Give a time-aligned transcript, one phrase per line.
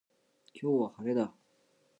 [0.59, 1.31] 今日は、晴れだ。